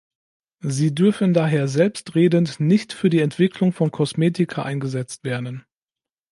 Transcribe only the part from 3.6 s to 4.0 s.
von